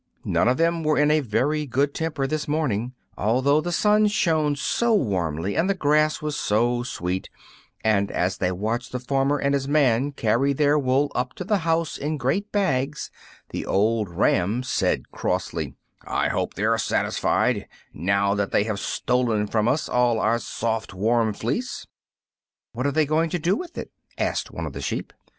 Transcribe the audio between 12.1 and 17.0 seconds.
great bags, the old ram said, crossly, "I hope they are